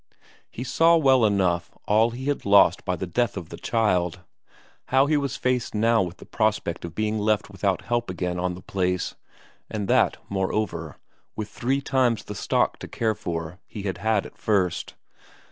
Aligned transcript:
He 0.49 0.63
saw 0.63 0.97
well 0.97 1.23
enough 1.25 1.71
all 1.87 2.09
he 2.09 2.25
had 2.25 2.43
lost 2.43 2.83
by 2.85 2.95
the 2.95 3.05
death 3.05 3.37
of 3.37 3.49
the 3.49 3.57
child; 3.57 4.21
how 4.85 5.05
he 5.05 5.15
was 5.15 5.37
faced 5.37 5.75
now 5.75 6.01
with 6.01 6.17
the 6.17 6.25
prospect 6.25 6.83
of 6.83 6.95
being 6.95 7.19
left 7.19 7.51
without 7.51 7.83
help 7.83 8.09
again 8.09 8.39
on 8.39 8.55
the 8.55 8.63
place 8.63 9.13
and 9.69 9.87
that, 9.87 10.17
moreover, 10.27 10.97
with 11.35 11.49
three 11.49 11.81
times 11.81 12.23
the 12.23 12.33
stock 12.33 12.79
to 12.79 12.87
care 12.87 13.13
for 13.13 13.59
he 13.67 13.83
had 13.83 13.99
had 13.99 14.25
at 14.25 14.39
first. 14.39 14.95